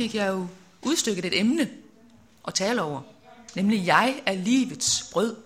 fik 0.00 0.14
jeg 0.14 0.28
jo 0.28 0.46
udstykket 0.82 1.24
et 1.24 1.40
emne 1.40 1.70
at 2.48 2.54
tale 2.54 2.82
over, 2.82 3.02
nemlig 3.56 3.86
jeg 3.86 4.22
er 4.26 4.34
livets 4.34 5.08
brød. 5.12 5.36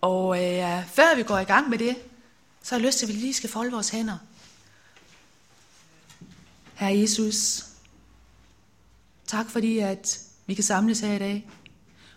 Og 0.00 0.44
øh, 0.44 0.88
før 0.88 1.16
vi 1.16 1.22
går 1.22 1.38
i 1.38 1.44
gang 1.44 1.70
med 1.70 1.78
det, 1.78 1.96
så 2.62 2.74
har 2.74 2.80
jeg 2.80 2.86
lyst 2.86 2.98
til, 2.98 3.06
at 3.06 3.12
vi 3.12 3.18
lige 3.20 3.34
skal 3.34 3.50
folde 3.50 3.72
vores 3.72 3.88
hænder. 3.88 4.18
Herre 6.74 6.98
Jesus, 6.98 7.64
tak 9.26 9.50
fordi, 9.50 9.78
at 9.78 10.20
vi 10.46 10.54
kan 10.54 10.64
samles 10.64 11.00
her 11.00 11.12
i 11.12 11.18
dag. 11.18 11.48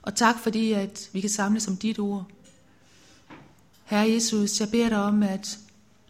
Og 0.01 0.15
tak 0.15 0.39
fordi, 0.39 0.71
at 0.71 1.09
vi 1.13 1.21
kan 1.21 1.29
samles 1.29 1.67
om 1.67 1.77
dit 1.77 1.99
ord. 1.99 2.25
Herre 3.85 4.09
Jesus, 4.09 4.59
jeg 4.59 4.71
beder 4.71 4.89
dig 4.89 4.97
om, 4.97 5.23
at 5.23 5.57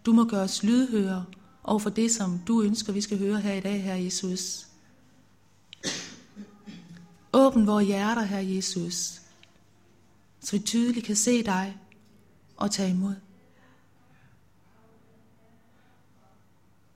du 0.05 0.13
må 0.13 0.25
gøre 0.25 0.43
os 0.43 0.63
lydhøre 0.63 1.25
over 1.67 1.79
for 1.79 1.89
det, 1.89 2.11
som 2.11 2.39
du 2.47 2.61
ønsker, 2.61 2.93
vi 2.93 3.01
skal 3.01 3.17
høre 3.17 3.41
her 3.41 3.53
i 3.53 3.59
dag, 3.59 3.83
Herre 3.83 4.03
Jesus. 4.03 4.67
Åbn 7.33 7.67
vores 7.67 7.87
hjerter, 7.87 8.21
Herre 8.21 8.55
Jesus, 8.55 9.21
så 10.39 10.51
vi 10.51 10.59
tydeligt 10.59 11.05
kan 11.05 11.15
se 11.15 11.43
dig 11.43 11.77
og 12.57 12.71
tage 12.71 12.89
imod. 12.89 13.15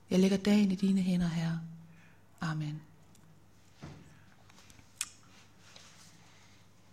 Jeg 0.09 0.19
lægger 0.19 0.37
dagen 0.37 0.71
i 0.71 0.75
dine 0.75 1.01
hænder, 1.01 1.27
Herre. 1.27 1.59
Amen. 2.41 2.81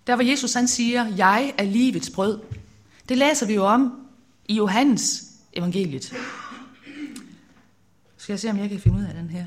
Der 0.06 0.15
hvor 0.15 0.24
Jesus 0.24 0.52
han 0.52 0.68
siger, 0.68 1.06
jeg 1.06 1.54
er 1.59 1.65
livets 1.65 2.10
brød. 2.10 2.40
Det 3.09 3.18
læser 3.18 3.46
vi 3.46 3.54
jo 3.54 3.65
om 3.65 4.09
i 4.48 4.54
Johannes 4.54 5.24
evangeliet. 5.52 6.15
Skal 8.27 8.33
jeg 8.33 8.41
se, 8.41 8.51
om 8.51 8.59
jeg 8.59 8.69
kan 8.69 8.80
finde 8.80 8.98
ud 8.98 9.05
af 9.05 9.15
den 9.15 9.30
her? 9.30 9.47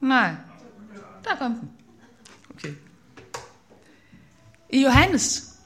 Nej, 0.00 0.34
der 1.24 1.36
kom 1.38 1.54
den. 1.54 1.70
Okay. 2.50 2.74
I 4.70 4.82
Johannes 4.82 5.56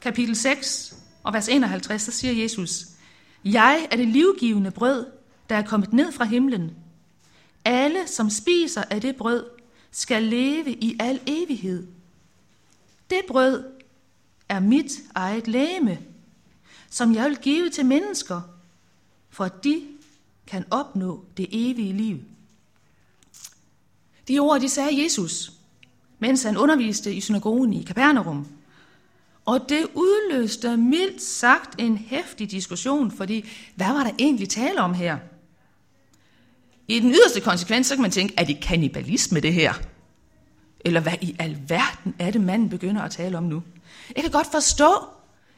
kapitel 0.00 0.36
6 0.36 0.96
og 1.22 1.32
vers 1.32 1.48
51, 1.48 2.02
så 2.02 2.12
siger 2.12 2.42
Jesus, 2.42 2.86
Jeg 3.44 3.88
er 3.90 3.96
det 3.96 4.08
livgivende 4.08 4.70
brød, 4.70 5.06
der 5.48 5.56
er 5.56 5.62
kommet 5.62 5.92
ned 5.92 6.12
fra 6.12 6.24
himlen. 6.24 6.76
Alle, 7.64 8.08
som 8.08 8.30
spiser 8.30 8.82
af 8.90 9.00
det 9.00 9.16
brød, 9.16 9.44
skal 9.90 10.22
leve 10.22 10.72
i 10.72 10.96
al 11.00 11.20
evighed. 11.26 11.86
Det 13.10 13.20
brød 13.28 13.81
er 14.52 14.60
mit 14.60 14.92
eget 15.14 15.48
læme, 15.48 15.98
som 16.90 17.14
jeg 17.14 17.28
vil 17.28 17.36
give 17.36 17.70
til 17.70 17.86
mennesker, 17.86 18.40
for 19.30 19.44
at 19.44 19.64
de 19.64 19.82
kan 20.46 20.64
opnå 20.70 21.24
det 21.36 21.46
evige 21.52 21.92
liv. 21.92 22.18
De 24.28 24.38
ord, 24.38 24.60
de 24.60 24.68
sagde 24.68 25.02
Jesus, 25.02 25.52
mens 26.18 26.42
han 26.42 26.56
underviste 26.56 27.14
i 27.14 27.20
synagogen 27.20 27.72
i 27.72 27.82
Kapernaum. 27.82 28.46
Og 29.44 29.68
det 29.68 29.86
udløste 29.94 30.76
mildt 30.76 31.22
sagt 31.22 31.80
en 31.80 31.96
hæftig 31.96 32.50
diskussion, 32.50 33.10
fordi 33.10 33.48
hvad 33.74 33.86
var 33.86 34.04
der 34.04 34.10
egentlig 34.18 34.48
tale 34.48 34.80
om 34.80 34.94
her? 34.94 35.18
I 36.88 37.00
den 37.00 37.10
yderste 37.10 37.40
konsekvens, 37.40 37.86
så 37.86 37.94
kan 37.94 38.02
man 38.02 38.10
tænke, 38.10 38.34
er 38.36 38.44
det 38.44 38.60
kannibalisme 38.60 39.40
det 39.40 39.54
her? 39.54 39.72
Eller 40.84 41.00
hvad 41.00 41.14
i 41.20 41.36
alverden 41.38 42.14
er 42.18 42.30
det, 42.30 42.40
manden 42.40 42.68
begynder 42.68 43.02
at 43.02 43.10
tale 43.10 43.38
om 43.38 43.44
nu? 43.44 43.62
Jeg 44.16 44.22
kan 44.22 44.32
godt 44.32 44.46
forstå, 44.46 44.90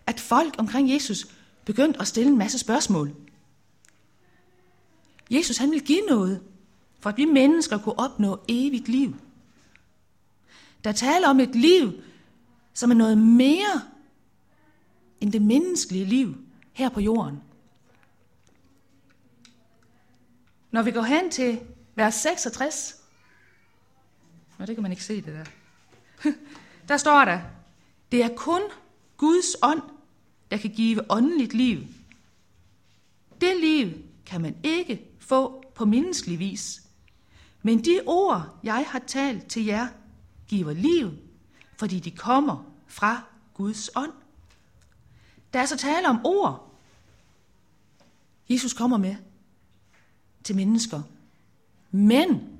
at 0.06 0.20
folk 0.20 0.54
omkring 0.58 0.92
Jesus 0.92 1.26
begyndte 1.64 2.00
at 2.00 2.06
stille 2.06 2.30
en 2.30 2.38
masse 2.38 2.58
spørgsmål. 2.58 3.14
Jesus 5.30 5.56
han 5.56 5.70
ville 5.70 5.86
give 5.86 6.06
noget, 6.08 6.40
for 7.00 7.10
at 7.10 7.16
vi 7.16 7.24
mennesker 7.24 7.78
kunne 7.78 7.98
opnå 7.98 8.40
evigt 8.48 8.88
liv. 8.88 9.16
Der 10.84 10.92
taler 10.92 11.28
om 11.28 11.40
et 11.40 11.56
liv, 11.56 11.92
som 12.74 12.90
er 12.90 12.94
noget 12.94 13.18
mere 13.18 13.82
end 15.20 15.32
det 15.32 15.42
menneskelige 15.42 16.04
liv 16.04 16.36
her 16.72 16.88
på 16.88 17.00
jorden. 17.00 17.42
Når 20.70 20.82
vi 20.82 20.90
går 20.90 21.02
hen 21.02 21.30
til 21.30 21.60
vers 21.94 22.14
66, 22.14 23.03
og 24.64 24.68
det 24.68 24.76
kan 24.76 24.82
man 24.82 24.92
ikke 24.92 25.04
se 25.04 25.16
det 25.16 25.34
der, 25.34 25.44
der 26.88 26.96
står 26.96 27.24
der, 27.24 27.40
det 28.12 28.22
er 28.22 28.36
kun 28.36 28.60
Guds 29.16 29.56
ånd, 29.62 29.82
der 30.50 30.56
kan 30.56 30.70
give 30.70 31.10
åndeligt 31.10 31.54
liv. 31.54 31.80
Det 33.40 33.60
liv 33.60 33.92
kan 34.26 34.40
man 34.40 34.56
ikke 34.62 35.10
få 35.18 35.64
på 35.74 35.84
menneskelig 35.84 36.38
vis. 36.38 36.82
Men 37.62 37.84
de 37.84 38.00
ord, 38.06 38.58
jeg 38.62 38.86
har 38.88 38.98
talt 38.98 39.46
til 39.46 39.64
jer, 39.64 39.88
giver 40.48 40.72
liv, 40.72 41.10
fordi 41.76 42.00
de 42.00 42.10
kommer 42.10 42.72
fra 42.86 43.22
Guds 43.54 43.90
ånd. 43.96 44.12
Der 45.52 45.60
er 45.60 45.66
så 45.66 45.76
tale 45.76 46.08
om 46.08 46.20
ord, 46.24 46.74
Jesus 48.48 48.72
kommer 48.72 48.96
med 48.96 49.16
til 50.44 50.56
mennesker. 50.56 51.02
Men 51.90 52.53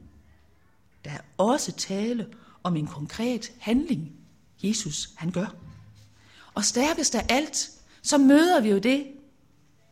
der 1.05 1.11
er 1.11 1.21
også 1.39 1.73
tale 1.73 2.27
om 2.63 2.77
en 2.77 2.87
konkret 2.87 3.53
handling, 3.59 4.13
Jesus 4.63 5.11
han 5.17 5.31
gør. 5.31 5.55
Og 6.55 6.65
stærkest 6.65 7.15
af 7.15 7.27
alt, 7.29 7.71
så 8.03 8.19
møder 8.19 8.61
vi 8.61 8.71
jo 8.71 8.79
det, 8.79 9.07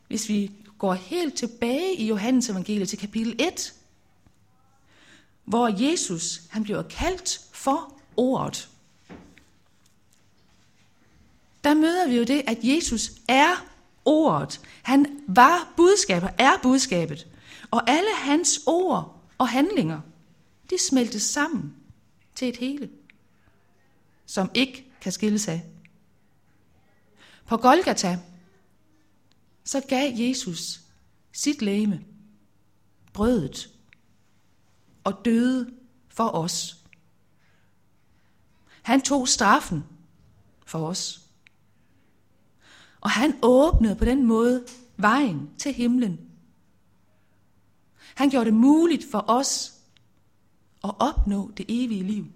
hvis 0.08 0.28
vi 0.28 0.50
går 0.78 0.94
helt 0.94 1.34
tilbage 1.34 1.96
i 1.96 2.06
Johannes 2.06 2.48
evangeliet 2.48 2.88
til 2.88 2.98
kapitel 2.98 3.36
1, 3.38 3.74
hvor 5.44 5.82
Jesus 5.82 6.42
han 6.50 6.62
bliver 6.62 6.82
kaldt 6.82 7.40
for 7.52 8.00
ordet. 8.16 8.68
Der 11.64 11.74
møder 11.74 12.08
vi 12.08 12.16
jo 12.16 12.24
det, 12.24 12.42
at 12.46 12.58
Jesus 12.62 13.12
er 13.28 13.66
ordet. 14.04 14.60
Han 14.82 15.20
var 15.28 15.72
budskabet, 15.76 16.30
er 16.38 16.52
budskabet. 16.62 17.26
Og 17.70 17.90
alle 17.90 18.10
hans 18.16 18.60
ord 18.66 19.20
og 19.38 19.48
handlinger, 19.48 20.00
de 20.70 20.78
smeltes 20.78 21.22
sammen 21.22 21.76
til 22.34 22.48
et 22.48 22.56
hele, 22.56 22.90
som 24.26 24.50
ikke 24.54 24.92
kan 25.00 25.12
skilles 25.12 25.48
af. 25.48 25.64
På 27.46 27.56
Golgata, 27.56 28.18
så 29.64 29.80
gav 29.88 30.12
Jesus 30.14 30.80
sit 31.32 31.62
læme, 31.62 32.04
brødet, 33.12 33.68
og 35.04 35.20
døde 35.24 35.74
for 36.08 36.28
os. 36.28 36.76
Han 38.82 39.00
tog 39.00 39.28
straffen 39.28 39.84
for 40.66 40.86
os. 40.86 41.20
Og 43.00 43.10
han 43.10 43.38
åbnede 43.42 43.96
på 43.96 44.04
den 44.04 44.26
måde 44.26 44.66
vejen 44.96 45.50
til 45.58 45.72
himlen. 45.72 46.30
Han 48.14 48.30
gjorde 48.30 48.44
det 48.44 48.54
muligt 48.54 49.10
for 49.10 49.24
os 49.28 49.81
og 50.82 50.96
opnå 50.98 51.50
det 51.56 51.66
evige 51.68 52.02
liv. 52.02 52.26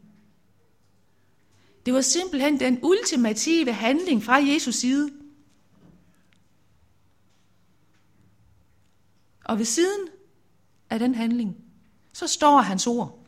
Det 1.86 1.94
var 1.94 2.00
simpelthen 2.00 2.60
den 2.60 2.78
ultimative 2.82 3.72
handling 3.72 4.24
fra 4.24 4.34
Jesus 4.34 4.74
side. 4.74 5.12
Og 9.44 9.58
ved 9.58 9.64
siden 9.64 10.08
af 10.90 10.98
den 10.98 11.14
handling, 11.14 11.56
så 12.12 12.26
står 12.26 12.60
hans 12.60 12.86
ord. 12.86 13.18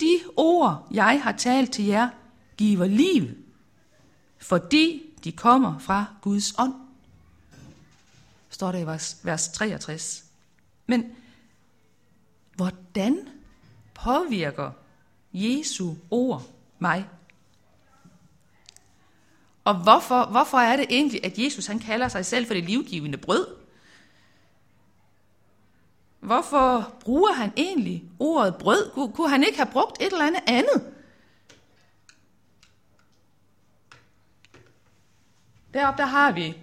De 0.00 0.20
ord, 0.36 0.88
jeg 0.90 1.22
har 1.22 1.32
talt 1.32 1.72
til 1.72 1.84
jer, 1.84 2.08
giver 2.56 2.86
liv, 2.86 3.24
fordi 4.38 5.02
de 5.24 5.32
kommer 5.32 5.78
fra 5.78 6.06
Guds 6.22 6.54
ånd. 6.58 6.74
Står 8.50 8.72
der 8.72 8.78
i 8.78 8.86
vers 9.22 9.48
63. 9.48 10.24
Men 10.86 11.16
hvordan 12.56 13.28
påvirker 14.04 14.70
Jesu 15.32 15.94
ord 16.10 16.42
mig? 16.78 17.08
Og 19.64 19.74
hvorfor, 19.74 20.24
hvorfor 20.24 20.58
er 20.58 20.76
det 20.76 20.86
egentlig, 20.90 21.24
at 21.24 21.38
Jesus 21.38 21.66
han 21.66 21.78
kalder 21.78 22.08
sig 22.08 22.26
selv 22.26 22.46
for 22.46 22.54
det 22.54 22.64
livgivende 22.64 23.18
brød? 23.18 23.56
Hvorfor 26.20 26.94
bruger 27.00 27.32
han 27.32 27.52
egentlig 27.56 28.04
ordet 28.18 28.56
brød? 28.56 29.12
Kunne 29.14 29.30
han 29.30 29.44
ikke 29.44 29.58
have 29.58 29.72
brugt 29.72 30.02
et 30.02 30.12
eller 30.12 30.26
andet 30.26 30.42
andet? 30.46 30.94
Deroppe 35.74 36.02
der 36.02 36.08
har 36.08 36.32
vi 36.32 36.58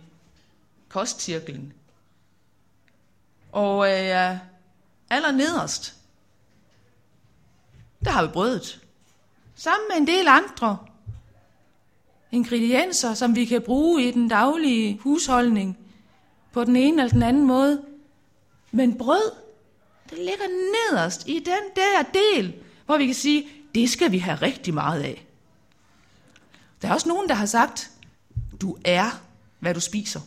kostcirklen. 0.89 1.73
Og 3.51 3.87
øh, 3.87 4.37
aller 5.09 5.31
nederst, 5.31 5.95
der 8.05 8.11
har 8.11 8.25
vi 8.25 8.31
brødet. 8.33 8.81
Sammen 9.55 9.87
med 9.89 9.97
en 9.97 10.07
del 10.07 10.27
andre 10.27 10.77
ingredienser, 12.31 13.13
som 13.13 13.35
vi 13.35 13.45
kan 13.45 13.61
bruge 13.61 14.03
i 14.03 14.11
den 14.11 14.27
daglige 14.27 14.97
husholdning. 14.97 15.77
på 16.51 16.63
den 16.63 16.75
ene 16.75 17.01
eller 17.01 17.13
den 17.13 17.23
anden 17.23 17.47
måde. 17.47 17.83
Men 18.71 18.97
brød, 18.97 19.31
det 20.09 20.17
ligger 20.17 20.47
nederst 20.91 21.27
i 21.27 21.39
den 21.39 21.63
der 21.75 22.03
del, 22.13 22.53
hvor 22.85 22.97
vi 22.97 23.05
kan 23.05 23.15
sige, 23.15 23.47
det 23.75 23.89
skal 23.89 24.11
vi 24.11 24.17
have 24.17 24.35
rigtig 24.35 24.73
meget 24.73 25.01
af. 25.01 25.25
Der 26.81 26.87
er 26.87 26.93
også 26.93 27.09
nogen, 27.09 27.29
der 27.29 27.35
har 27.35 27.45
sagt, 27.45 27.91
du 28.61 28.77
er, 28.85 29.21
hvad 29.59 29.73
du 29.73 29.79
spiser. 29.79 30.19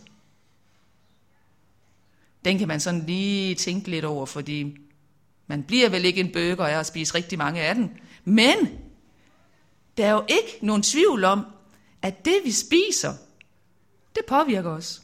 Den 2.44 2.58
kan 2.58 2.68
man 2.68 2.80
sådan 2.80 3.06
lige 3.06 3.54
tænke 3.54 3.90
lidt 3.90 4.04
over, 4.04 4.26
fordi 4.26 4.76
man 5.48 5.62
bliver 5.62 5.88
vel 5.88 6.04
ikke 6.04 6.20
en 6.20 6.32
bøger 6.32 6.66
af 6.66 6.78
at 6.78 6.86
spise 6.86 7.14
rigtig 7.14 7.38
mange 7.38 7.60
af 7.62 7.74
den. 7.74 8.00
Men 8.24 8.56
der 9.96 10.06
er 10.06 10.12
jo 10.12 10.24
ikke 10.28 10.58
nogen 10.62 10.82
tvivl 10.82 11.24
om, 11.24 11.46
at 12.02 12.24
det 12.24 12.40
vi 12.44 12.52
spiser, 12.52 13.14
det 14.14 14.24
påvirker 14.28 14.70
os. 14.70 15.02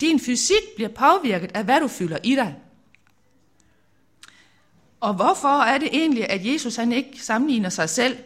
Din 0.00 0.20
fysik 0.20 0.62
bliver 0.76 0.88
påvirket 0.88 1.50
af, 1.54 1.64
hvad 1.64 1.80
du 1.80 1.88
fylder 1.88 2.18
i 2.24 2.34
dig. 2.34 2.56
Og 5.00 5.14
hvorfor 5.14 5.62
er 5.62 5.78
det 5.78 5.88
egentlig, 5.92 6.30
at 6.30 6.46
Jesus 6.46 6.76
han 6.76 6.92
ikke 6.92 7.22
sammenligner 7.22 7.68
sig 7.68 7.90
selv 7.90 8.18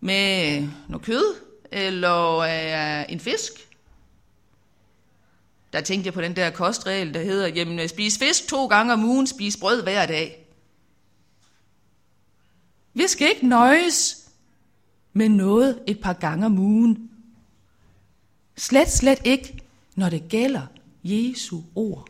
med 0.00 0.62
noget 0.88 1.04
kød 1.04 1.34
eller 1.72 2.38
øh, 2.38 3.12
en 3.12 3.20
fisk? 3.20 3.67
Der 5.72 5.80
tænkte 5.80 6.06
jeg 6.06 6.14
på 6.14 6.20
den 6.20 6.36
der 6.36 6.50
kostregel, 6.50 7.14
der 7.14 7.20
hedder, 7.20 7.48
jamen 7.48 7.78
øh, 7.78 7.88
spis 7.88 8.18
fisk 8.18 8.48
to 8.48 8.66
gange 8.66 8.92
om 8.92 9.04
ugen, 9.04 9.26
spis 9.26 9.56
brød 9.56 9.82
hver 9.82 10.06
dag. 10.06 10.46
Vi 12.94 13.06
skal 13.06 13.28
ikke 13.28 13.46
nøjes 13.46 14.28
med 15.12 15.28
noget 15.28 15.82
et 15.86 16.00
par 16.00 16.12
gange 16.12 16.46
om 16.46 16.58
ugen. 16.58 17.10
Slet, 18.56 18.90
slet 18.90 19.20
ikke, 19.24 19.62
når 19.96 20.08
det 20.08 20.28
gælder 20.28 20.66
Jesu 21.04 21.60
ord. 21.74 22.08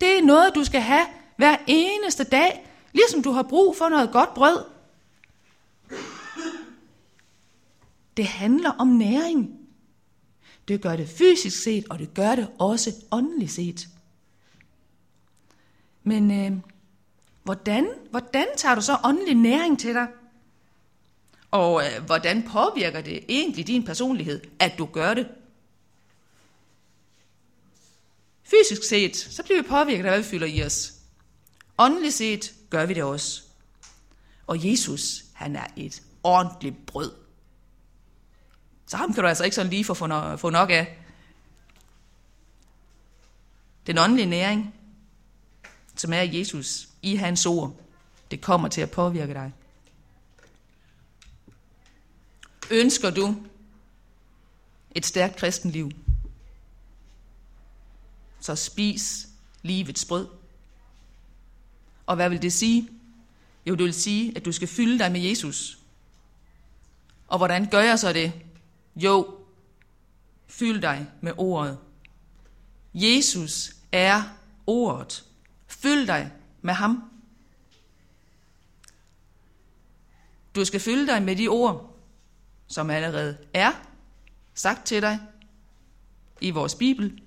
Det 0.00 0.18
er 0.18 0.22
noget, 0.22 0.54
du 0.54 0.64
skal 0.64 0.80
have 0.80 1.06
hver 1.36 1.56
eneste 1.66 2.24
dag, 2.24 2.66
ligesom 2.92 3.22
du 3.22 3.32
har 3.32 3.42
brug 3.42 3.76
for 3.76 3.88
noget 3.88 4.12
godt 4.12 4.34
brød. 4.34 4.64
Det 8.16 8.26
handler 8.26 8.70
om 8.70 8.88
næring. 8.88 9.57
Det 10.68 10.82
gør 10.82 10.96
det 10.96 11.08
fysisk 11.08 11.62
set, 11.62 11.84
og 11.90 11.98
det 11.98 12.14
gør 12.14 12.34
det 12.34 12.50
også 12.58 12.94
åndeligt 13.10 13.52
set. 13.52 13.88
Men 16.02 16.30
øh, 16.30 16.58
hvordan, 17.42 17.88
hvordan 18.10 18.46
tager 18.56 18.74
du 18.74 18.80
så 18.80 18.98
åndelig 19.04 19.34
næring 19.34 19.80
til 19.80 19.94
dig? 19.94 20.06
Og 21.50 21.82
øh, 21.84 22.04
hvordan 22.06 22.42
påvirker 22.42 23.00
det 23.00 23.24
egentlig 23.28 23.66
din 23.66 23.84
personlighed, 23.84 24.40
at 24.58 24.74
du 24.78 24.86
gør 24.86 25.14
det? 25.14 25.28
Fysisk 28.42 28.82
set, 28.82 29.16
så 29.16 29.42
bliver 29.42 29.62
vi 29.62 29.68
påvirket 29.68 30.04
af, 30.04 30.10
hvad 30.10 30.18
vi 30.18 30.24
fylder 30.24 30.46
i 30.46 30.62
os. 30.62 30.92
Åndeligt 31.78 32.14
set 32.14 32.54
gør 32.70 32.86
vi 32.86 32.94
det 32.94 33.02
også. 33.02 33.42
Og 34.46 34.70
Jesus, 34.70 35.24
han 35.32 35.56
er 35.56 35.66
et 35.76 36.02
ordentligt 36.22 36.86
brød. 36.86 37.27
Så 38.88 38.96
ham 38.96 39.14
kan 39.14 39.22
du 39.22 39.28
altså 39.28 39.44
ikke 39.44 39.54
sådan 39.54 39.70
lige 39.70 39.84
få, 39.84 39.94
få 40.36 40.50
nok 40.50 40.70
af. 40.70 40.98
Den 43.86 43.98
åndelige 43.98 44.26
næring, 44.26 44.74
som 45.96 46.12
er 46.12 46.22
Jesus 46.22 46.88
i 47.02 47.16
hans 47.16 47.46
ord, 47.46 47.76
det 48.30 48.40
kommer 48.40 48.68
til 48.68 48.80
at 48.80 48.90
påvirke 48.90 49.34
dig. 49.34 49.52
Ønsker 52.70 53.10
du 53.10 53.36
et 54.94 55.06
stærkt 55.06 55.36
kristenliv, 55.36 55.90
så 58.40 58.56
spis 58.56 59.28
livets 59.62 60.04
brød. 60.04 60.28
Og 62.06 62.16
hvad 62.16 62.28
vil 62.28 62.42
det 62.42 62.52
sige? 62.52 62.88
Jo, 63.66 63.74
det 63.74 63.84
vil 63.84 63.94
sige, 63.94 64.36
at 64.36 64.44
du 64.44 64.52
skal 64.52 64.68
fylde 64.68 64.98
dig 64.98 65.12
med 65.12 65.20
Jesus. 65.20 65.78
Og 67.28 67.38
hvordan 67.38 67.70
gør 67.70 67.80
jeg 67.80 67.98
så 67.98 68.12
det? 68.12 68.32
Jo, 68.98 69.38
fyld 70.46 70.82
dig 70.82 71.06
med 71.20 71.32
ordet. 71.36 71.78
Jesus 72.94 73.74
er 73.92 74.22
ordet. 74.66 75.24
Fyld 75.66 76.06
dig 76.06 76.32
med 76.62 76.74
ham. 76.74 77.10
Du 80.54 80.64
skal 80.64 80.80
fylde 80.80 81.06
dig 81.06 81.22
med 81.22 81.36
de 81.36 81.48
ord, 81.48 81.96
som 82.66 82.90
allerede 82.90 83.38
er 83.54 83.72
sagt 84.54 84.86
til 84.86 85.02
dig 85.02 85.20
i 86.40 86.50
vores 86.50 86.74
Bibel. 86.74 87.22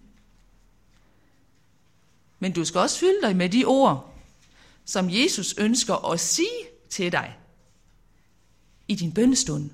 Men 2.39 2.53
du 2.53 2.65
skal 2.65 2.79
også 2.79 2.99
fylde 2.99 3.21
dig 3.21 3.35
med 3.35 3.49
de 3.49 3.65
ord, 3.65 4.13
som 4.85 5.09
Jesus 5.09 5.57
ønsker 5.57 6.11
at 6.11 6.19
sige 6.19 6.67
til 6.89 7.11
dig 7.11 7.37
i 8.87 8.95
din 8.95 9.13
bønnestund. 9.13 9.69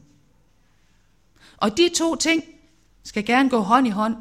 Og 1.57 1.77
de 1.77 1.89
to 1.95 2.15
ting 2.15 2.43
skal 3.03 3.25
gerne 3.25 3.49
gå 3.49 3.59
hånd 3.59 3.87
i 3.87 3.89
hånd. 3.89 4.15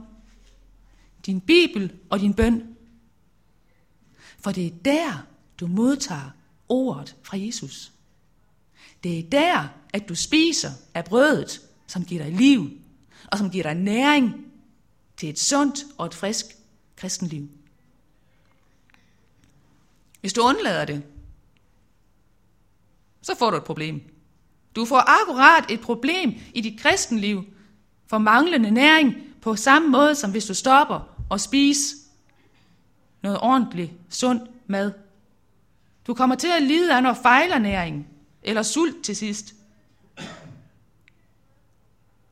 Din 1.26 1.40
Bibel 1.40 1.98
og 2.10 2.20
din 2.20 2.34
bøn. 2.34 2.76
For 4.38 4.52
det 4.52 4.66
er 4.66 4.70
der, 4.84 5.26
du 5.60 5.66
modtager 5.66 6.30
ordet 6.68 7.16
fra 7.22 7.36
Jesus. 7.38 7.92
Det 9.04 9.18
er 9.18 9.30
der, 9.30 9.68
at 9.92 10.08
du 10.08 10.14
spiser 10.14 10.70
af 10.94 11.04
brødet, 11.04 11.60
som 11.86 12.04
giver 12.04 12.22
dig 12.22 12.32
liv, 12.32 12.70
og 13.32 13.38
som 13.38 13.50
giver 13.50 13.62
dig 13.62 13.74
næring 13.74 14.46
til 15.16 15.28
et 15.28 15.38
sundt 15.38 15.84
og 15.98 16.06
et 16.06 16.14
frisk 16.14 16.46
kristenliv. 16.96 17.48
Hvis 20.20 20.32
du 20.32 20.42
undlader 20.42 20.84
det, 20.84 21.02
så 23.22 23.34
får 23.38 23.50
du 23.50 23.56
et 23.56 23.64
problem. 23.64 24.15
Du 24.76 24.84
får 24.84 25.22
akkurat 25.22 25.70
et 25.70 25.80
problem 25.80 26.34
i 26.54 26.60
dit 26.60 26.80
kristenliv 26.80 27.44
for 28.06 28.18
manglende 28.18 28.70
næring 28.70 29.14
på 29.42 29.56
samme 29.56 29.88
måde, 29.88 30.14
som 30.14 30.30
hvis 30.30 30.44
du 30.44 30.54
stopper 30.54 31.24
og 31.30 31.40
spiser 31.40 31.96
noget 33.22 33.38
ordentligt, 33.40 33.92
sund 34.10 34.40
mad. 34.66 34.92
Du 36.06 36.14
kommer 36.14 36.36
til 36.36 36.48
at 36.56 36.62
lide 36.62 36.96
af 36.96 37.02
noget 37.02 37.18
fejlernæring 37.22 38.08
eller 38.42 38.62
sult 38.62 39.04
til 39.04 39.16
sidst. 39.16 39.54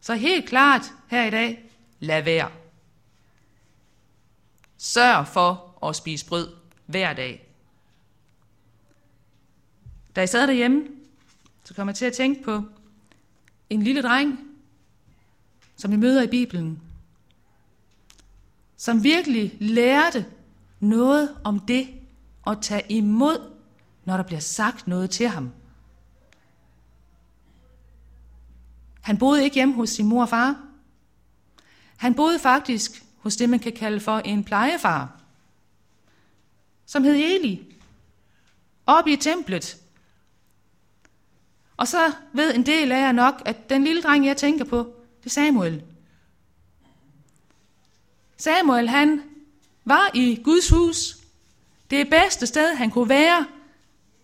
Så 0.00 0.14
helt 0.14 0.48
klart 0.48 0.92
her 1.08 1.24
i 1.24 1.30
dag, 1.30 1.70
lad 2.00 2.22
være. 2.22 2.50
Sørg 4.78 5.26
for 5.26 5.78
at 5.88 5.96
spise 5.96 6.26
brød 6.26 6.48
hver 6.86 7.12
dag. 7.12 7.48
Da 10.16 10.20
jeg 10.20 10.28
sad 10.28 10.46
derhjemme, 10.46 10.93
så 11.64 11.74
kommer 11.74 11.90
jeg 11.90 11.96
til 11.96 12.04
at 12.04 12.12
tænke 12.12 12.42
på 12.42 12.62
en 13.70 13.82
lille 13.82 14.02
dreng, 14.02 14.38
som 15.76 15.90
vi 15.90 15.96
møder 15.96 16.22
i 16.22 16.26
Bibelen, 16.26 16.82
som 18.76 19.02
virkelig 19.02 19.56
lærte 19.60 20.26
noget 20.80 21.36
om 21.44 21.60
det 21.60 21.88
at 22.46 22.58
tage 22.62 22.92
imod, 22.92 23.50
når 24.04 24.16
der 24.16 24.24
bliver 24.24 24.40
sagt 24.40 24.86
noget 24.86 25.10
til 25.10 25.28
ham. 25.28 25.50
Han 29.00 29.18
boede 29.18 29.44
ikke 29.44 29.54
hjemme 29.54 29.74
hos 29.74 29.90
sin 29.90 30.06
mor 30.06 30.22
og 30.22 30.28
far. 30.28 30.62
Han 31.96 32.14
boede 32.14 32.38
faktisk 32.38 33.04
hos 33.18 33.36
det, 33.36 33.50
man 33.50 33.58
kan 33.58 33.72
kalde 33.72 34.00
for 34.00 34.18
en 34.18 34.44
plejefar, 34.44 35.20
som 36.86 37.04
hed 37.04 37.14
Eli, 37.14 37.74
oppe 38.86 39.12
i 39.12 39.16
templet, 39.16 39.83
og 41.76 41.88
så 41.88 42.12
ved 42.32 42.54
en 42.54 42.66
del 42.66 42.92
af 42.92 43.00
jer 43.00 43.12
nok, 43.12 43.42
at 43.44 43.70
den 43.70 43.84
lille 43.84 44.02
dreng, 44.02 44.26
jeg 44.26 44.36
tænker 44.36 44.64
på, 44.64 44.94
det 45.20 45.26
er 45.26 45.30
Samuel. 45.30 45.82
Samuel, 48.36 48.88
han 48.88 49.22
var 49.84 50.10
i 50.14 50.40
Guds 50.44 50.68
hus. 50.68 51.16
Det 51.90 52.10
bedste 52.10 52.46
sted, 52.46 52.74
han 52.74 52.90
kunne 52.90 53.08
være, 53.08 53.46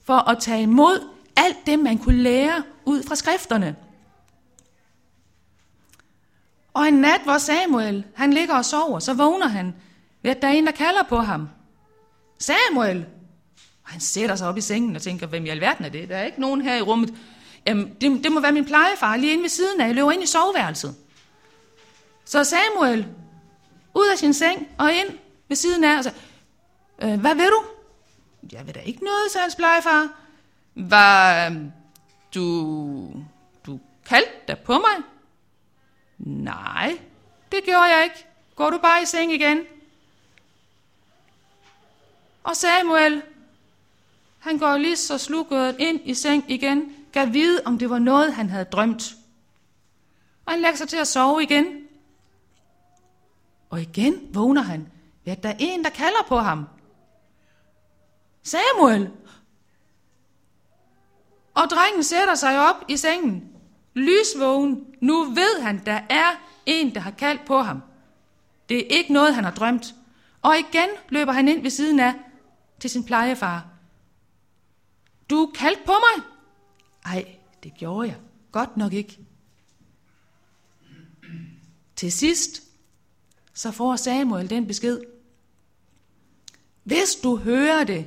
for 0.05 0.29
at 0.31 0.39
tage 0.39 0.63
imod 0.63 1.09
alt 1.37 1.67
det, 1.67 1.79
man 1.79 1.99
kunne 1.99 2.23
lære 2.23 2.63
ud 2.85 3.03
fra 3.03 3.15
skrifterne. 3.15 3.77
Og 6.75 6.89
en 6.89 6.95
nat, 6.95 7.21
hvor 7.25 7.39
Samuel, 7.39 8.05
han 8.15 8.33
ligger 8.33 8.55
og 8.55 8.65
sover, 8.65 8.99
så 8.99 9.15
vågner 9.15 9.49
han 9.49 9.75
ved, 10.23 10.31
at 10.31 10.43
der 10.43 10.49
er 10.49 10.53
en, 10.53 10.67
der 10.67 10.73
kalder 10.73 11.03
på 11.03 11.17
ham. 11.17 11.49
Samuel! 12.39 13.07
Og 13.83 13.91
han 13.91 14.01
sætter 14.01 14.37
sig 14.37 14.49
op 14.49 14.57
i 14.57 14.61
sengen 14.61 14.97
og 14.97 15.03
tænker, 15.03 15.27
hvem 15.27 15.47
i 15.47 15.49
alverden 15.49 15.85
er 15.85 15.89
det? 15.89 16.09
Der 16.09 16.17
er 16.17 16.25
ikke 16.25 16.41
nogen 16.41 16.61
her 16.63 16.77
i 16.77 16.83
rummet. 16.83 17.15
Jamen, 17.67 17.95
det, 18.01 18.25
det 18.25 18.33
må 18.33 18.41
være 18.41 18.53
min 18.53 18.65
plejefar 18.65 19.17
lige 19.17 19.33
inde 19.33 19.43
ved 19.43 19.51
siden 19.51 19.81
af. 19.81 19.87
Jeg 19.87 19.95
løber 19.95 20.11
ind 20.11 20.23
i 20.23 20.27
soveværelset. 20.27 20.97
Så 22.25 22.45
Samuel, 22.45 23.07
ud 23.95 24.09
af 24.13 24.19
sin 24.19 24.35
seng 24.35 24.69
og 24.79 24.93
ind 24.93 25.19
ved 25.49 25.57
siden 25.57 25.85
af, 25.85 25.99
og 25.99 26.05
så, 26.05 26.13
øh, 27.03 27.21
hvad 27.21 27.35
vil 27.35 27.47
du? 27.47 27.63
Jeg 28.53 28.67
vil 28.67 28.75
da 28.75 28.81
ikke 28.81 29.05
noget, 29.05 29.31
sagde 29.33 29.43
hans 29.43 29.57
plejefar. 29.57 30.09
Hvad, 30.75 31.51
du, 32.35 33.13
du 33.67 33.81
kaldte 34.07 34.33
dig 34.49 34.59
på 34.59 34.73
mig? 34.73 35.05
Nej, 36.19 36.99
det 37.53 37.65
gjorde 37.65 37.83
jeg 37.85 38.05
ikke. 38.05 38.27
Går 38.57 38.71
du 38.71 38.79
bare 38.79 39.03
i 39.03 39.07
seng 39.07 39.33
igen? 39.33 39.59
Og 42.45 42.57
Samuel, 42.57 43.23
han 44.39 44.59
går 44.59 44.77
lige 44.77 44.97
så 44.97 45.19
slukket 45.19 45.77
ind 45.79 46.01
i 46.05 46.15
seng 46.15 46.45
igen, 46.49 46.97
gav 47.13 47.33
vide, 47.33 47.63
om 47.65 47.79
det 47.79 47.91
var 47.91 47.99
noget, 47.99 48.35
han 48.35 48.51
havde 48.51 48.65
drømt. 48.65 49.15
Og 50.47 50.53
han 50.53 50.61
lægger 50.61 50.77
sig 50.77 50.89
til 50.89 50.97
at 50.97 51.09
sove 51.09 51.43
igen. 51.43 51.67
Og 53.71 53.81
igen 53.81 54.15
vågner 54.35 54.63
han 54.63 54.89
ved, 55.25 55.33
at 55.33 55.43
der 55.43 55.49
er 55.49 55.57
en, 55.59 55.85
der 55.85 55.91
kalder 55.91 56.25
på 56.29 56.37
ham. 56.37 56.67
Samuel! 58.43 59.11
Og 61.55 61.63
drengen 61.71 62.03
sætter 62.03 62.35
sig 62.35 62.69
op 62.71 62.85
i 62.89 62.97
sengen. 62.97 63.53
Lysvågen. 63.95 64.87
Nu 65.01 65.25
ved 65.25 65.63
han, 65.63 65.83
der 65.87 66.01
er 66.09 66.31
en, 66.67 66.95
der 66.95 67.01
har 67.01 67.11
kaldt 67.11 67.45
på 67.45 67.59
ham. 67.59 67.83
Det 68.69 68.79
er 68.79 68.99
ikke 68.99 69.13
noget, 69.13 69.35
han 69.35 69.45
har 69.45 69.51
drømt. 69.51 69.95
Og 70.43 70.59
igen 70.59 70.89
løber 71.09 71.33
han 71.33 71.49
ind 71.49 71.63
ved 71.63 71.71
siden 71.71 72.01
af 72.01 72.15
til 72.81 72.91
sin 72.91 73.05
plejefar. 73.05 73.67
Du 75.31 75.53
kaldte 75.55 75.83
på 75.87 75.93
mig? 75.93 76.25
Ej, 77.05 77.37
det 77.63 77.75
gjorde 77.75 78.09
jeg. 78.09 78.17
Godt 78.53 78.77
nok 78.77 78.93
ikke. 78.93 79.19
Til 81.97 82.13
sidst, 82.13 82.63
så 83.55 83.71
får 83.71 83.97
Samuel 83.97 84.51
den 84.51 84.67
besked. 84.67 85.01
Hvis 86.85 87.15
du 87.23 87.37
hører 87.37 87.85
det 87.85 88.07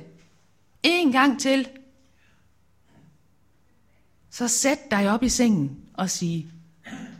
en 0.82 1.12
gang 1.12 1.40
til, 1.40 1.68
så 4.30 4.48
sæt 4.48 4.90
dig 4.90 5.10
op 5.10 5.22
i 5.22 5.28
sengen 5.28 5.80
og 5.94 6.10
sig, 6.10 6.48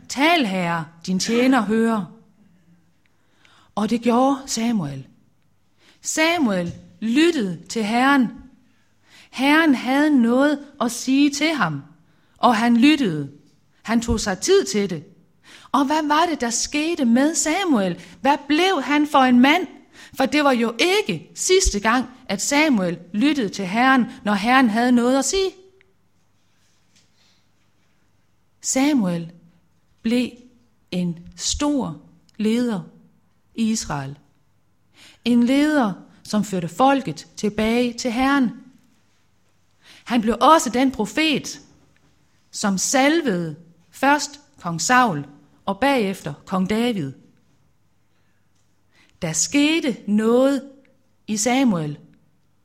tal 0.09 0.45
herre, 0.45 0.87
din 1.05 1.19
tjener 1.19 1.61
hører. 1.61 2.05
Og 3.75 3.89
det 3.89 4.01
gjorde 4.01 4.37
Samuel. 4.45 5.07
Samuel 6.01 6.73
lyttede 6.99 7.65
til 7.69 7.83
Herren. 7.83 8.27
Herren 9.35 9.75
havde 9.75 10.21
noget 10.21 10.59
at 10.81 10.91
sige 10.91 11.29
til 11.29 11.53
ham, 11.53 11.81
og 12.37 12.55
han 12.55 12.77
lyttede. 12.77 13.31
Han 13.83 14.01
tog 14.01 14.19
sig 14.19 14.39
tid 14.39 14.65
til 14.65 14.89
det. 14.89 15.03
Og 15.71 15.85
hvad 15.85 16.07
var 16.07 16.25
det, 16.25 16.41
der 16.41 16.49
skete 16.49 17.05
med 17.05 17.35
Samuel? 17.35 18.01
Hvad 18.21 18.37
blev 18.47 18.81
han 18.83 19.07
for 19.07 19.19
en 19.19 19.39
mand? 19.39 19.67
For 20.17 20.25
det 20.25 20.43
var 20.43 20.51
jo 20.51 20.73
ikke 20.79 21.31
sidste 21.35 21.79
gang, 21.79 22.05
at 22.29 22.41
Samuel 22.41 22.99
lyttede 23.13 23.49
til 23.49 23.65
Herren, 23.65 24.05
når 24.25 24.33
Herren 24.33 24.69
havde 24.69 24.91
noget 24.91 25.19
at 25.19 25.25
sige. 25.25 25.51
Samuel 28.61 29.31
blev 30.01 30.29
en 30.91 31.19
stor 31.35 32.01
leder 32.37 32.81
i 33.55 33.71
Israel. 33.71 34.17
En 35.25 35.43
leder, 35.43 35.93
som 36.23 36.43
førte 36.43 36.67
folket 36.67 37.27
tilbage 37.37 37.93
til 37.93 38.11
Herren. 38.11 38.51
Han 40.05 40.21
blev 40.21 40.37
også 40.41 40.69
den 40.69 40.91
profet, 40.91 41.61
som 42.51 42.77
salvede 42.77 43.55
først 43.91 44.41
kong 44.61 44.81
Saul 44.81 45.25
og 45.65 45.79
bagefter 45.79 46.33
kong 46.45 46.69
David. 46.69 47.13
Der 49.21 49.33
skete 49.33 49.97
noget 50.07 50.69
i 51.27 51.37
Samuel, 51.37 51.99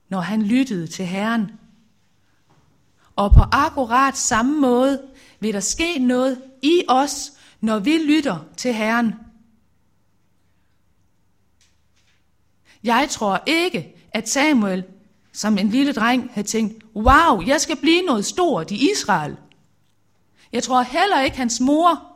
når 0.09 0.21
han 0.21 0.43
lyttede 0.43 0.87
til 0.87 1.07
Herren. 1.07 1.51
Og 3.17 3.33
på 3.33 3.41
akkurat 3.53 4.17
samme 4.17 4.61
måde 4.61 5.09
vil 5.41 5.55
der 5.55 5.61
ske 5.61 5.99
noget 5.99 6.43
i 6.63 6.83
os, 6.89 7.33
når 7.61 7.79
vi 7.79 7.99
lytter 7.99 8.45
til 8.57 8.75
Herren. 8.75 9.15
Jeg 12.85 13.09
tror 13.11 13.43
ikke, 13.47 13.95
at 14.13 14.29
Samuel 14.29 14.85
som 15.33 15.59
en 15.59 15.69
lille 15.69 15.93
dreng 15.93 16.31
havde 16.33 16.49
tænkt, 16.49 16.85
wow, 16.97 17.43
jeg 17.47 17.61
skal 17.61 17.77
blive 17.77 18.03
noget 18.03 18.25
stort 18.25 18.71
i 18.71 18.91
Israel. 18.93 19.37
Jeg 20.53 20.63
tror 20.63 20.83
heller 20.83 21.21
ikke, 21.21 21.37
hans 21.37 21.61
mor 21.61 22.11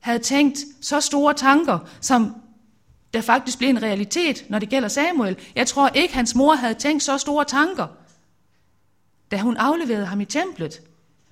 havde 0.00 0.18
tænkt 0.18 0.58
så 0.80 1.00
store 1.00 1.34
tanker, 1.34 1.78
som 2.00 2.34
der 3.14 3.20
faktisk 3.20 3.58
blev 3.58 3.70
en 3.70 3.82
realitet, 3.82 4.46
når 4.48 4.58
det 4.58 4.68
gælder 4.68 4.88
Samuel. 4.88 5.36
Jeg 5.54 5.66
tror 5.66 5.88
ikke, 5.88 6.14
hans 6.14 6.34
mor 6.34 6.54
havde 6.54 6.74
tænkt 6.74 7.02
så 7.02 7.18
store 7.18 7.44
tanker, 7.44 7.86
da 9.30 9.38
hun 9.38 9.56
afleverede 9.56 10.06
ham 10.06 10.20
i 10.20 10.24
templet. 10.24 10.82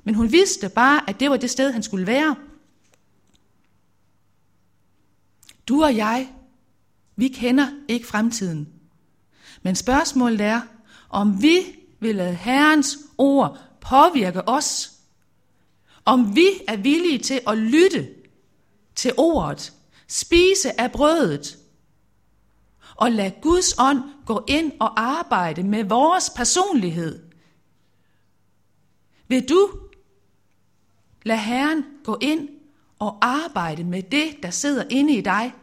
Men 0.05 0.15
hun 0.15 0.33
vidste 0.33 0.69
bare, 0.69 1.11
at 1.11 1.21
det 1.21 1.31
var 1.31 1.37
det 1.37 1.51
sted, 1.51 1.73
han 1.73 1.83
skulle 1.83 2.07
være. 2.07 2.37
Du 5.69 5.85
og 5.85 5.97
jeg, 5.97 6.29
vi 7.17 7.29
kender 7.29 7.67
ikke 7.89 8.07
fremtiden. 8.07 8.80
Men 9.63 9.77
spørgsmålet 9.77 10.41
er, 10.41 10.61
om 11.09 11.43
vi 11.43 11.59
vil 12.01 12.15
lade 12.15 12.35
Herrens 12.35 12.99
ord 13.19 13.59
påvirke 13.81 14.49
os. 14.49 14.93
Om 16.05 16.37
vi 16.37 16.49
er 16.69 16.77
villige 16.77 17.19
til 17.19 17.41
at 17.47 17.59
lytte 17.59 18.09
til 18.95 19.13
ordet, 19.17 19.73
spise 20.09 20.81
af 20.81 20.93
brødet, 20.93 21.59
og 22.97 23.13
lade 23.13 23.35
Guds 23.43 23.75
ånd 23.79 24.03
gå 24.27 24.45
ind 24.49 24.73
og 24.81 25.01
arbejde 25.01 25.63
med 25.63 25.85
vores 25.85 26.31
personlighed. 26.31 27.23
Vil 29.29 29.49
du 29.49 29.71
lade 31.23 31.39
Herren 31.39 31.85
gå 32.05 32.19
ind 32.21 32.49
og 32.99 33.19
arbejde 33.21 33.85
med 33.85 34.03
det, 34.03 34.43
der 34.43 34.51
sidder 34.51 34.85
inde 34.91 35.17
i 35.17 35.21
dig? 35.21 35.55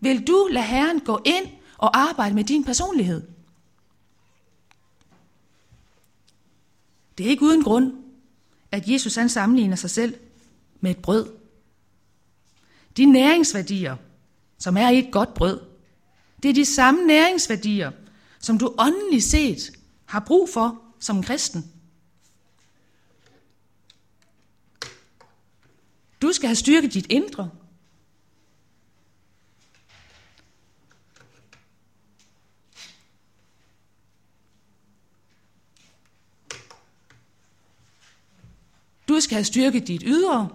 Vil 0.00 0.26
du 0.26 0.48
lade 0.50 0.64
Herren 0.64 1.00
gå 1.00 1.20
ind 1.24 1.46
og 1.82 1.98
arbejde 1.98 2.34
med 2.34 2.44
din 2.44 2.64
personlighed? 2.64 3.22
Det 7.18 7.26
er 7.26 7.30
ikke 7.30 7.42
uden 7.42 7.62
grund, 7.62 7.92
at 8.70 8.88
Jesus 8.88 9.14
han 9.14 9.28
sammenligner 9.28 9.76
sig 9.76 9.90
selv 9.90 10.14
med 10.80 10.90
et 10.90 11.02
brød. 11.02 11.32
De 12.96 13.04
næringsværdier, 13.04 13.96
som 14.58 14.76
er 14.76 14.88
i 14.88 14.98
et 14.98 15.12
godt 15.12 15.34
brød, 15.34 15.60
det 16.42 16.48
er 16.48 16.54
de 16.54 16.64
samme 16.64 17.06
næringsværdier, 17.06 17.92
som 18.38 18.58
du 18.58 18.74
åndeligt 18.78 19.24
set 19.24 19.72
har 20.04 20.20
brug 20.20 20.48
for 20.48 20.82
som 21.00 21.22
kristen. 21.22 21.72
Du 26.22 26.32
skal 26.32 26.46
have 26.46 26.56
styrket 26.56 26.94
dit 26.94 27.06
indre. 27.10 27.50
Du 39.12 39.20
skal 39.20 39.34
have 39.34 39.44
styrket 39.44 39.86
dit 39.88 40.02
ydre. 40.06 40.48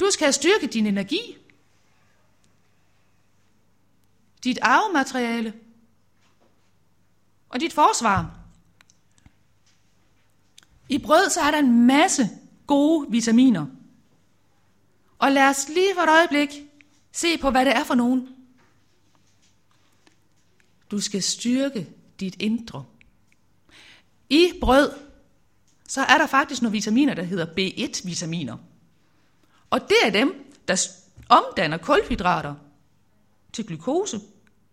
Du 0.00 0.10
skal 0.10 0.24
have 0.24 0.32
styrket 0.32 0.72
din 0.72 0.86
energi. 0.86 1.36
Dit 4.44 4.58
arvemateriale. 4.62 5.54
Og 7.48 7.60
dit 7.60 7.72
forsvar. 7.72 8.38
I 10.88 10.98
brød 10.98 11.30
så 11.30 11.40
er 11.40 11.50
der 11.50 11.58
en 11.58 11.86
masse 11.86 12.28
gode 12.66 13.10
vitaminer. 13.10 13.66
Og 15.18 15.32
lad 15.32 15.48
os 15.48 15.68
lige 15.68 15.94
for 15.94 16.02
et 16.02 16.08
øjeblik 16.08 16.48
se 17.12 17.38
på, 17.38 17.50
hvad 17.50 17.64
det 17.64 17.76
er 17.76 17.84
for 17.84 17.94
nogen. 17.94 18.28
Du 20.90 21.00
skal 21.00 21.22
styrke 21.22 21.88
dit 22.20 22.42
indre. 22.42 22.84
I 24.30 24.52
brød, 24.60 24.92
så 25.88 26.00
er 26.00 26.18
der 26.18 26.26
faktisk 26.26 26.62
nogle 26.62 26.72
vitaminer, 26.72 27.14
der 27.14 27.22
hedder 27.22 27.46
B1-vitaminer. 27.46 28.56
Og 29.70 29.80
det 29.80 29.96
er 30.04 30.10
dem, 30.10 30.54
der 30.68 30.88
omdanner 31.28 31.76
kulhydrater 31.76 32.54
til 33.52 33.66
glukose, 33.66 34.20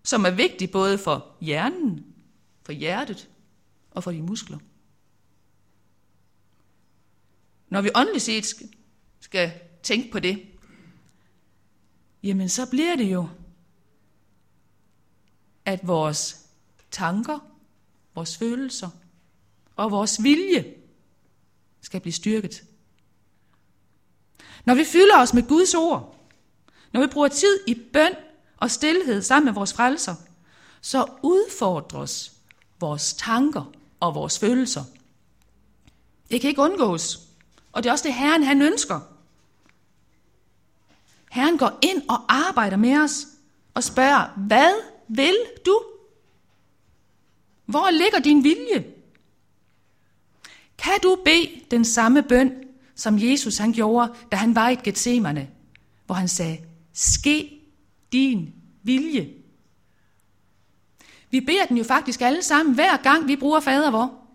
som 0.03 0.25
er 0.25 0.31
vigtig 0.31 0.71
både 0.71 0.97
for 0.97 1.35
hjernen, 1.41 2.05
for 2.63 2.71
hjertet 2.71 3.29
og 3.91 4.03
for 4.03 4.11
de 4.11 4.21
muskler. 4.21 4.57
Når 7.69 7.81
vi 7.81 7.89
åndeligt 7.95 8.23
set 8.23 8.45
skal, 8.45 8.69
skal 9.19 9.51
tænke 9.83 10.11
på 10.11 10.19
det, 10.19 10.45
jamen 12.23 12.49
så 12.49 12.69
bliver 12.69 12.95
det 12.95 13.11
jo, 13.11 13.29
at 15.65 15.87
vores 15.87 16.45
tanker, 16.91 17.39
vores 18.15 18.37
følelser 18.37 18.89
og 19.75 19.91
vores 19.91 20.23
vilje 20.23 20.73
skal 21.81 21.99
blive 21.99 22.13
styrket. 22.13 22.63
Når 24.65 24.75
vi 24.75 24.83
fylder 24.83 25.21
os 25.21 25.33
med 25.33 25.47
Guds 25.47 25.73
ord, 25.73 26.15
når 26.93 27.01
vi 27.01 27.07
bruger 27.07 27.27
tid 27.27 27.59
i 27.67 27.73
bøn 27.93 28.15
og 28.57 28.71
stillhed 28.71 29.21
sammen 29.21 29.45
med 29.45 29.53
vores 29.53 29.73
frelser, 29.73 30.15
så 30.81 31.05
udfordres 31.23 32.31
vores 32.79 33.13
tanker 33.13 33.71
og 33.99 34.15
vores 34.15 34.39
følelser. 34.39 34.83
Det 36.31 36.41
kan 36.41 36.49
ikke 36.49 36.61
undgås. 36.61 37.19
Og 37.71 37.83
det 37.83 37.89
er 37.89 37.93
også 37.93 38.07
det, 38.07 38.13
Herren 38.13 38.43
han 38.43 38.61
ønsker. 38.61 38.99
Herren 41.31 41.57
går 41.57 41.79
ind 41.81 42.09
og 42.09 42.33
arbejder 42.33 42.77
med 42.77 42.97
os 42.97 43.27
og 43.73 43.83
spørger, 43.83 44.27
hvad 44.37 44.73
vil 45.07 45.35
du? 45.65 45.83
Hvor 47.65 47.91
ligger 47.91 48.19
din 48.19 48.43
vilje? 48.43 48.94
Kan 50.85 50.99
du 51.03 51.17
bede 51.25 51.61
den 51.71 51.85
samme 51.85 52.23
bøn, 52.23 52.53
som 52.95 53.17
Jesus 53.19 53.57
han 53.57 53.73
gjorde, 53.73 54.13
da 54.31 54.35
han 54.35 54.55
var 54.55 54.69
i 54.69 54.75
Gethsemane, 54.75 55.49
hvor 56.05 56.15
han 56.15 56.27
sagde, 56.27 56.57
ske 56.93 57.59
din 58.11 58.53
vilje. 58.83 59.33
Vi 61.29 61.41
beder 61.41 61.65
den 61.65 61.77
jo 61.77 61.83
faktisk 61.83 62.21
alle 62.21 62.43
sammen, 62.43 62.75
hver 62.75 62.97
gang 62.97 63.27
vi 63.27 63.35
bruger 63.35 63.59
fader 63.59 63.91
vor. 63.91 64.27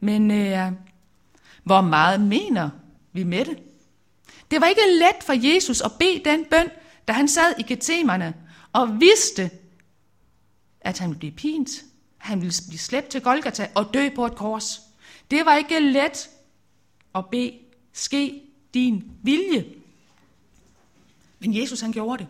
Men 0.00 0.30
øh, 0.30 0.72
hvor 1.64 1.80
meget 1.80 2.20
mener 2.20 2.70
vi 3.12 3.24
med 3.24 3.44
det? 3.44 3.58
Det 4.50 4.60
var 4.60 4.66
ikke 4.66 4.80
let 4.98 5.22
for 5.22 5.54
Jesus 5.54 5.80
at 5.80 5.92
bede 5.98 6.24
den 6.24 6.44
bøn, 6.50 6.68
da 7.08 7.12
han 7.12 7.28
sad 7.28 7.54
i 7.58 7.62
Gethsemane 7.62 8.34
og 8.72 9.00
vidste, 9.00 9.50
at 10.80 10.98
han 10.98 11.08
ville 11.08 11.18
blive 11.18 11.32
pint, 11.32 11.70
han 12.26 12.40
ville 12.40 12.54
blive 12.68 12.78
slæbt 12.78 13.08
til 13.08 13.22
Golgata 13.22 13.68
og 13.74 13.94
dø 13.94 14.08
på 14.14 14.26
et 14.26 14.34
kors. 14.36 14.80
Det 15.30 15.46
var 15.46 15.54
ikke 15.56 15.80
let 15.80 16.30
at 17.14 17.26
bede, 17.30 17.58
ske 17.92 18.42
din 18.74 19.12
vilje. 19.22 19.74
Men 21.38 21.60
Jesus 21.60 21.80
han 21.80 21.92
gjorde 21.92 22.18
det. 22.18 22.28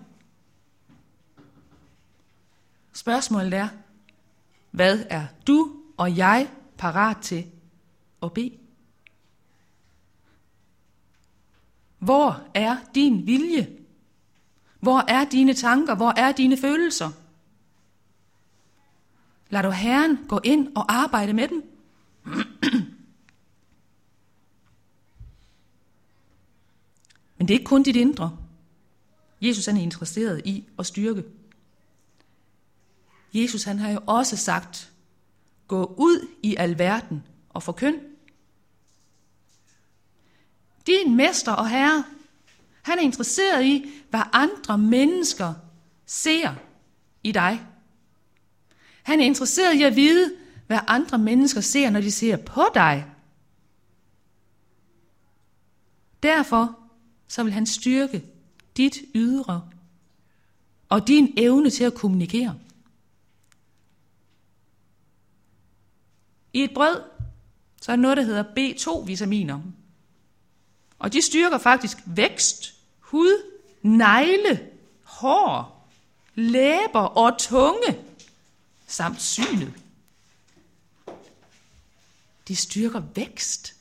Spørgsmålet 2.93 3.55
er, 3.55 3.69
hvad 4.71 5.05
er 5.11 5.27
du 5.47 5.73
og 5.97 6.17
jeg 6.17 6.51
parat 6.79 7.17
til 7.23 7.47
at 8.23 8.33
bede? 8.33 8.53
Hvor 11.99 12.43
er 12.55 12.77
din 12.95 13.27
vilje? 13.27 13.77
Hvor 14.81 15.05
er 15.09 15.25
dine 15.25 15.55
tanker? 15.55 15.95
Hvor 15.95 16.13
er 16.17 16.33
dine 16.33 16.57
følelser? 16.57 17.11
Lad 19.51 19.63
du 19.63 19.71
Herren 19.71 20.19
gå 20.29 20.41
ind 20.45 20.77
og 20.77 20.95
arbejde 20.95 21.33
med 21.33 21.49
dem. 21.49 21.63
Men 27.39 27.49
det 27.49 27.55
er 27.55 27.59
ikke 27.59 27.69
kun 27.69 27.83
dit 27.83 27.97
indre. 27.97 28.39
Jesus 29.41 29.67
han 29.67 29.77
er 29.77 29.81
interesseret 29.83 30.43
i 30.45 30.65
at 30.79 30.87
styrke. 30.87 31.25
Jesus 33.35 33.65
han 33.65 33.79
har 33.79 33.91
jo 33.91 34.01
også 34.07 34.37
sagt, 34.37 34.93
gå 35.69 35.95
ud 35.99 36.29
i 36.43 36.57
alverden 36.57 37.23
og 37.49 37.63
forkynd. 37.63 38.01
Din 40.87 41.17
mester 41.17 41.53
og 41.53 41.69
herre, 41.69 42.05
han 42.83 42.99
er 42.99 43.03
interesseret 43.03 43.65
i, 43.65 43.93
hvad 44.11 44.23
andre 44.33 44.79
mennesker 44.79 45.55
ser 46.07 46.55
i 47.23 47.33
dig. 47.33 47.67
Han 49.07 49.21
er 49.21 49.25
interesseret 49.25 49.75
i 49.75 49.83
at 49.83 49.97
vide, 49.97 50.35
hvad 50.67 50.79
andre 50.87 51.19
mennesker 51.19 51.61
ser, 51.61 51.91
når 51.91 52.01
de 52.01 52.11
ser 52.11 52.37
på 52.37 52.65
dig. 52.75 53.07
Derfor 56.23 56.79
så 57.29 57.43
vil 57.43 57.53
han 57.53 57.67
styrke 57.67 58.25
dit 58.77 58.99
ydre 59.15 59.69
og 60.89 61.09
din 61.09 61.35
evne 61.37 61.71
til 61.71 61.85
at 61.85 61.95
kommunikere. 61.95 62.59
I 66.53 66.63
et 66.63 66.75
brød, 66.75 67.03
så 67.83 67.93
er 67.93 67.97
noget, 67.97 68.17
der 68.17 68.23
hedder 68.23 68.45
B2-vitaminer. 68.45 69.61
Og 70.99 71.13
de 71.13 71.23
styrker 71.23 71.59
faktisk 71.59 71.99
vækst, 72.07 72.75
hud, 72.99 73.43
negle, 73.83 74.71
hår, 75.03 75.89
læber 76.35 77.01
og 77.01 77.39
tunge, 77.39 78.06
samt 78.87 79.23
synet. 79.23 79.75
De 82.49 82.57
styrker 82.57 83.03
vækst. 83.15 83.75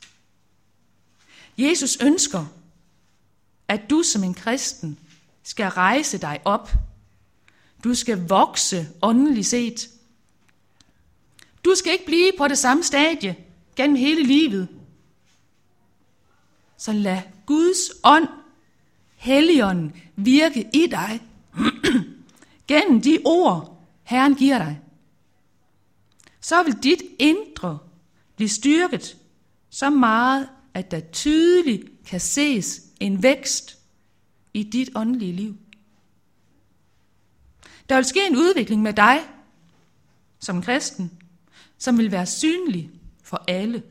Jesus 1.57 1.97
ønsker, 2.01 2.45
at 3.67 3.89
du 3.89 4.03
som 4.03 4.23
en 4.23 4.33
kristen 4.33 4.99
skal 5.43 5.67
rejse 5.67 6.17
dig 6.17 6.41
op. 6.45 6.71
Du 7.83 7.95
skal 7.95 8.27
vokse 8.27 8.89
åndeligt 9.01 9.47
set. 9.47 9.89
Du 11.65 11.75
skal 11.75 11.91
ikke 11.93 12.05
blive 12.05 12.31
på 12.37 12.47
det 12.47 12.57
samme 12.57 12.83
stadie 12.83 13.35
gennem 13.75 13.95
hele 13.95 14.23
livet. 14.23 14.67
Så 16.77 16.93
lad 16.93 17.21
Guds 17.45 17.79
ånd, 18.03 18.27
Helligånden, 19.15 19.95
virke 20.15 20.69
i 20.73 20.87
dig 20.91 21.21
gennem 22.67 23.01
de 23.01 23.19
ord, 23.25 23.81
Herren 24.03 24.35
giver 24.35 24.57
dig. 24.57 24.81
Så 26.45 26.63
vil 26.63 26.83
dit 26.83 27.01
indre 27.19 27.79
blive 28.35 28.49
styrket 28.49 29.17
så 29.69 29.89
meget, 29.89 30.49
at 30.73 30.91
der 30.91 30.99
tydeligt 30.99 31.83
kan 32.05 32.19
ses 32.19 32.81
en 32.99 33.23
vækst 33.23 33.77
i 34.53 34.63
dit 34.63 34.89
åndelige 34.95 35.31
liv. 35.31 35.57
Der 37.89 37.95
vil 37.95 38.05
ske 38.05 38.27
en 38.27 38.37
udvikling 38.37 38.81
med 38.81 38.93
dig 38.93 39.19
som 40.39 40.61
kristen, 40.61 41.11
som 41.77 41.97
vil 41.97 42.11
være 42.11 42.25
synlig 42.25 42.89
for 43.23 43.43
alle. 43.47 43.83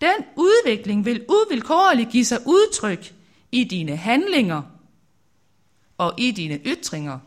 Den 0.00 0.16
udvikling 0.36 1.04
vil 1.04 1.26
uvilkårligt 1.28 2.10
give 2.10 2.24
sig 2.24 2.38
udtryk 2.46 3.14
i 3.52 3.64
dine 3.64 3.96
handlinger 3.96 4.62
og 5.98 6.14
i 6.18 6.30
dine 6.30 6.54
ytringer. 6.54 7.18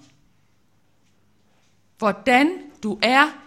Hvordan 1.97 2.57
du 2.83 2.99
er 3.01 3.42